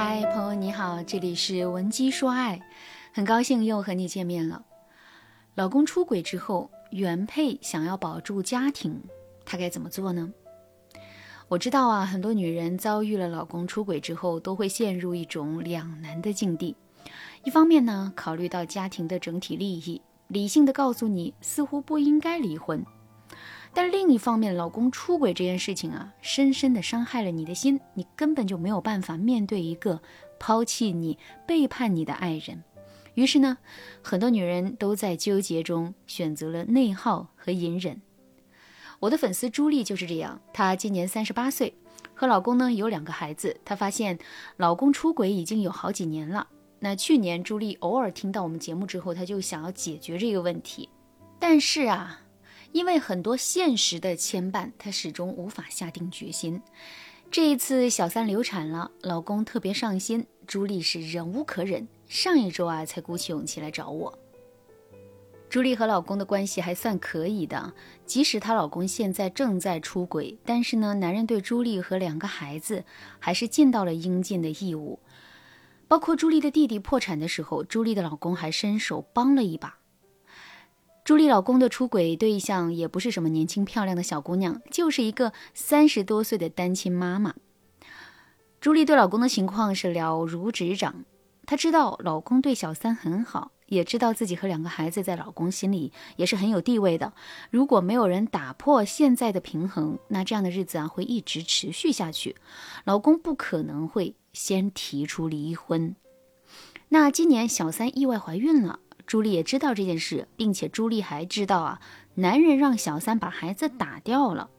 [0.00, 2.60] 嗨，朋友你好，这里是文姬说爱，
[3.12, 4.64] 很高兴又和你见面了。
[5.56, 9.02] 老公出轨之后，原配想要保住家庭，
[9.44, 10.32] 她该怎么做呢？
[11.48, 16.76] 我知道啊，很多女人遭遇了老公出轨之后，都会陷入一种两难的境地。
[17.42, 22.78] 一方面呢，考虑到家庭的整体利益，理性的告诉你似乎不应该离婚；
[23.74, 30.00] 但另一方面，老公出轨这件事情啊，深深的伤害了你的心，你根本就没有办法面对一个
[30.38, 32.64] 抛弃你、背叛你的爱人。
[33.14, 33.58] 于是呢，
[34.02, 38.00] 很多女人都在纠结中选择了内耗和隐忍。
[39.00, 41.74] 我的粉丝朱莉就是这样，她今年三十八岁，
[42.14, 43.60] 和老公呢有两个孩子。
[43.64, 44.18] 她发现
[44.56, 46.48] 老公出轨已经有好几年了。
[46.80, 50.88] 那去年朱莉偶尔听到我们节目之后，她就想要解决这个问题，
[51.40, 52.20] 但是啊，
[52.72, 56.60] 因为很多现实的牵绊，她始终无法下定决心。
[57.30, 64.18] 这一次小三流产了，老公特别上心，朱莉是忍无可忍，上一周啊才鼓起勇气来找我。
[65.50, 67.72] 朱莉和老公的关系还算可以的，
[68.04, 72.84] 即使她老公现在正在出轨，但是呢，男人对朱莉和两个孩子
[73.18, 74.98] 还是尽到了应尽的义务。
[75.86, 79.78] 包括朱莉的弟弟破产的时候，朱莉的老公还伸手帮了一把。
[81.08, 87.34] 朱莉老公的出轨对象也不是什么年轻漂亮的小姑娘，就是一个三十多岁的单亲妈妈。
[88.60, 91.06] 朱莉对老公的情况是了如指掌，
[91.46, 93.52] 她知道老公对小三很好。
[93.68, 97.14] 也知道自己和两个孩子在老公心里也是很有地位的。
[97.50, 102.36] 如果没有人打破现在的平衡，那这样的日子啊会一直持续下去。
[102.84, 105.96] 老公不可能会先提出离婚。
[106.90, 111.80] 那今年小三意外怀孕了，朱莉也知道这件事，并且朱莉还知道啊，
[112.16, 114.50] 男人让小三把孩子打掉了，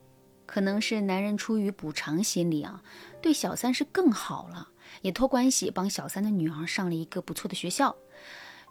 [0.47, 2.81] 可能是男人出于补偿心理啊，
[3.21, 4.69] 对小三是更好了，
[5.03, 7.95] 也托关系帮小三的女儿上了一个不错的学校。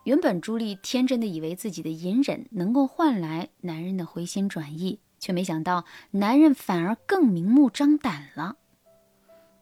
[0.02, 8.56] 原本朱莉天真的以为自己的隐忍能够换来男人的回心转意，却没想到男人反而更明目张胆了。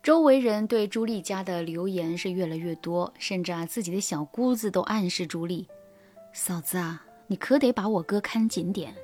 [0.03, 5.69] 周围人对朱莉家的流言是越来越多，甚至啊自己的小姑子都暗示朱莉
[6.39, 8.95] ：“嫂子啊，你可得把我哥看紧点。”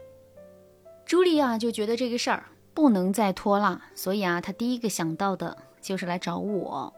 [1.06, 2.44] 朱莉啊就觉得这个事儿
[2.74, 6.92] 不能再拖了，所以啊她第一个想到的就是来找我。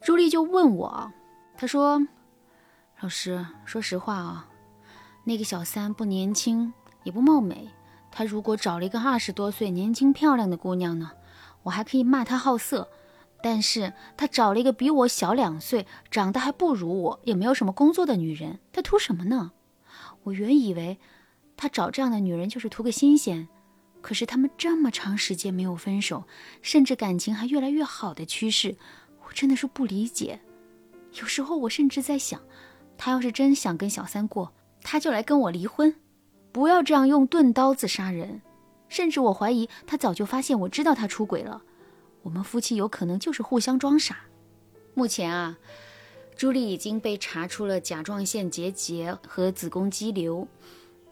[0.00, 1.12] 朱莉就问我，
[1.56, 2.00] 她说。
[3.00, 4.48] 老师，说实话啊，
[5.24, 6.72] 那个小三不年轻
[7.02, 7.68] 也不貌美，
[8.12, 11.10] 他如果找了一个二十多岁年轻漂亮的姑娘呢，
[11.62, 12.88] 我还可以骂他好色。
[13.42, 19.52] 但是他找了一个比我小两岁、长得还不如我、也没有什么工作的女人，他图什么呢？
[20.24, 20.98] 我原以为
[21.56, 23.48] 他找这样的女人就是图个新鲜，
[24.00, 26.24] 可是他们这么长时间没有分手，
[26.62, 28.76] 甚至感情还越来越好的趋势，
[29.26, 30.40] 我真的是不理解。
[31.20, 32.40] 有时候我甚至在想。
[33.02, 34.52] 他要是真想跟小三过，
[34.82, 35.96] 他就来跟我离婚，
[36.52, 38.42] 不要这样用钝刀子杀人。
[38.90, 41.62] 甚至我怀疑他早就发现我知道他出轨了，
[42.22, 44.18] 我们夫妻有可能就是互相装傻。
[44.94, 45.58] 目前啊，
[46.36, 50.46] 朱莉已经被查出了甲状腺结节和子宫肌瘤。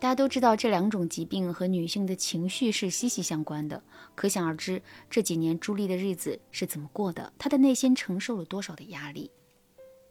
[0.01, 3.83] 大家都知道这两种疾病和女性的情绪是息息相关的，
[4.15, 4.81] 可想而知
[5.11, 9.31] 这几年朱莉的日子是怎么过的，她的内心承受了多少的压力。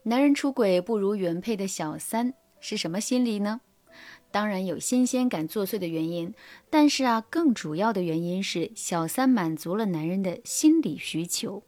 [0.04, 3.62] 男人出轨不如原配的小三是什么心理呢？
[4.38, 6.32] 当然有新鲜感作祟的原因，
[6.70, 11.64] 但是啊，更主要的原因是小三满足了男人的心理需求。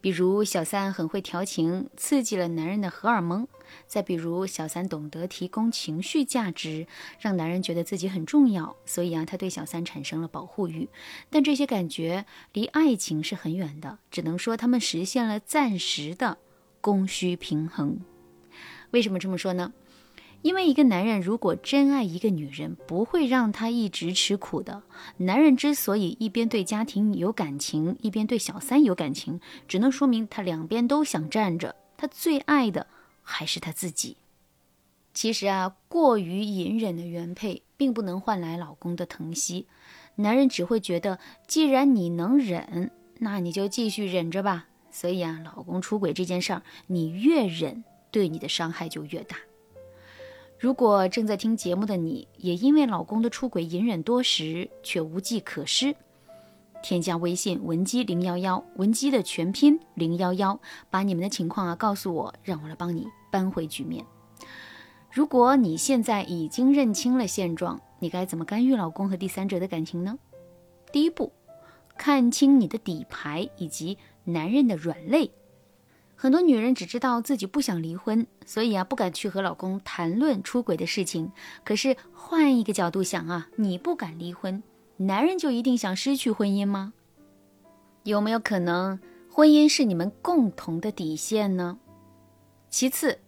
[0.00, 3.44] 比如小三很会调情，刺激了男人的荷尔蒙；
[3.86, 6.86] 再比如小三懂得提供情绪价值，
[7.20, 10.88] 让男人觉得自己很重要，所以啊，他对小三产生了保护欲。
[11.28, 16.38] 但这些感觉离爱情是很远的，只能说他们实现了暂时的。
[16.80, 18.00] 供需平衡，
[18.92, 19.74] 为什么这么说呢？
[20.46, 24.80] 因为一个男人如果真爱一个女人，不会让她一直吃苦的。
[25.16, 31.74] 男人之所以一边对家庭有感情，一边对小三有感情，只能说明他两边都想站着。
[31.96, 32.86] 他最爱的
[33.22, 34.18] 还是他自己。
[35.12, 39.66] 其实啊，过于隐忍的原配并不能换来老公的疼惜，
[40.14, 44.68] 男人只会觉得，既然你能忍，那你就继续忍着吧。
[44.92, 47.82] 所以啊，老公出轨这件事儿，你越忍，
[48.12, 49.36] 对你的伤害就越大。
[50.58, 55.94] 如果正在听节目的你，也因为老公的出轨隐忍多时却无计可施，
[56.82, 60.58] 添加微信文姬零幺幺，文姬的全拼零幺幺，
[60.90, 64.04] 把你们的情况啊告诉我，让我来帮你扳回局面。
[65.10, 70.18] 如果你现在已经认清了现状，你该怎么干预老公和第三者的感情呢？
[70.90, 71.32] 第一步，
[71.98, 73.96] 看清你的底牌以及。
[74.28, 75.30] 男人的软肋，
[76.18, 81.30] 很多女人只知道自己不想离婚，所以啊不敢去和老公谈论出轨的事情。
[81.62, 84.62] 可是换一个角度想啊，你不敢离婚，
[84.96, 86.94] 男人就一定想失去婚姻吗？
[88.04, 88.98] 有没有可能
[89.30, 91.78] 婚姻是你们共同的底线呢？
[92.70, 93.18] 其次，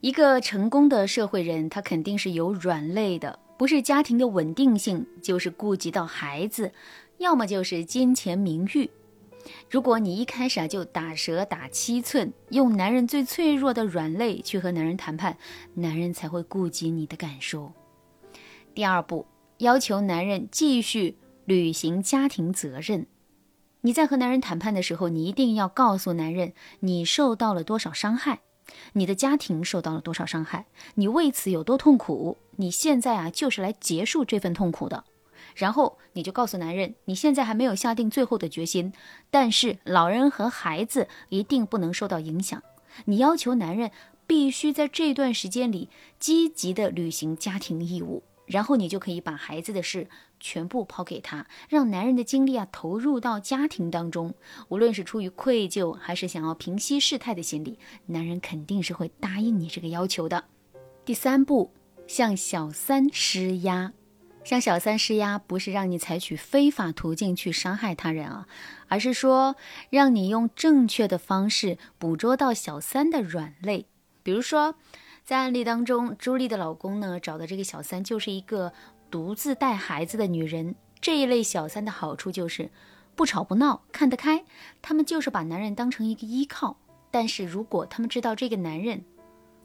[0.00, 6.72] 一个成功的社会人，他肯定是有软肋的，不是家庭的稳定性，就是顾及到孩子，
[7.18, 8.90] 要么就是金钱名誉。
[9.70, 15.36] 如果你一开始啊就打蛇打七寸，用男人最脆弱的软肋去和男人谈判，
[15.74, 17.72] 男人才会顾及你的感受。
[18.74, 19.26] 第二步，
[19.58, 23.06] 要求男人继续履行家庭责任。
[23.82, 28.40] 你在和男人谈判的时候，你一定要告诉男人你受到了多少伤害，
[28.94, 30.64] 你的家庭受到了多少伤害，
[30.94, 35.04] 你为此有多痛苦，你现在啊就是来结束这份痛苦的。
[35.54, 38.92] 然后你就告诉男人，你现在还没有下定最后的决心，
[39.30, 42.62] 但是老人和孩子一定不能受到影响。
[43.04, 43.90] 你要求男人
[44.26, 50.08] 必须在这段时间里积极的履行家庭义务，然后你就可以把孩子的事
[50.40, 54.34] 全部抛给他，让男人的精力啊投入到家庭当中。
[54.68, 60.44] 无论是出于愧疚，还是想要平息事态的心理，男人肯定是会答应你这个要求的。
[61.04, 61.72] 第三步，
[62.06, 63.92] 向小三施压。
[64.48, 68.48] 向小三施压，不是让你采取非法途径去伤害他人啊，
[68.88, 69.56] 而是说
[69.90, 73.84] 让你用正确的方式捕捉到小三的软肋。
[74.22, 74.74] 比如说，
[75.22, 78.72] 在案例当中，朱莉的老公呢找的这个小三就是一个
[79.10, 80.74] 独自带孩子的女人。
[80.98, 82.70] 这一类小三的好处就是
[83.14, 84.46] 不吵不闹，看得开，
[84.80, 86.78] 他们就是把男人当成一个依靠。
[87.10, 89.04] 但是如果他们知道这个男人，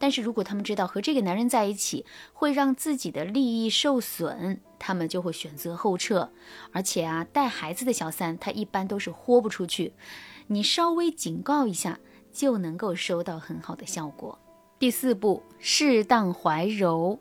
[0.03, 6.29] 但是如果他们知道和这个男人在一起会让自己的利益受损，他们就会选择后撤。
[6.73, 9.93] 而且啊，带孩子的小三他一般都是豁不出去，
[10.47, 12.01] 你稍微警告一下
[12.33, 14.37] 就能够收到很好的效果。
[14.77, 17.17] 第四步，适当怀柔。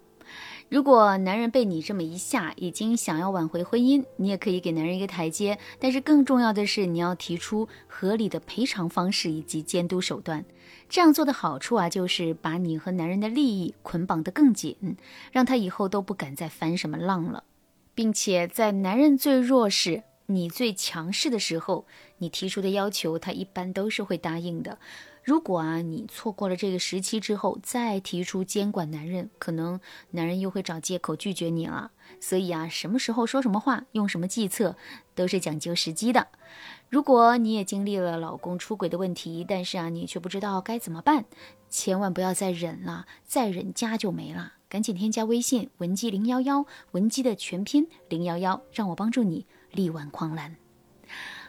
[0.72, 5.58] 如果男人被你这么一下，已经想要挽回婚姻，你也可以给男人一个台阶。
[5.78, 10.46] 但是更重要的是，你要提出合理的赔偿方式以及监督手段。
[10.88, 14.96] 这样做的好处啊，就是把你和男人的利益捆绑得更紧，
[15.30, 17.44] 让他以后都不敢再翻什么浪了，
[17.94, 21.84] 并且在男人最弱势、你最强势的时候，
[22.16, 24.78] 你提出的要求，他一般都是会答应的。
[25.22, 29.80] 如果啊，你错过了这个时期之后再提出监管男人，可能
[30.10, 31.92] 男人又会找借口拒绝你了。
[32.20, 34.76] 所以啊，什么时候说什么话，用什么计策，
[35.14, 36.26] 都是讲究时机的。
[36.88, 41.24] 如果你也经历了老公出轨的问题，但是啊，你却不知道该怎么办，
[41.70, 44.54] 千万不要再忍了，再忍家就没了。
[44.68, 50.61] 赶紧添加微信文姬零幺幺，文姬的全拼零幺幺，让我帮助你力挽狂澜。